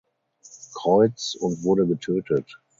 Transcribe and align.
Kreuz 0.73 1.35
und 1.35 1.61
wurde 1.61 1.85
getötet. 1.85 2.57